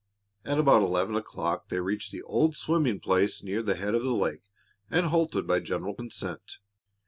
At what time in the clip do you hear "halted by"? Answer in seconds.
5.05-5.59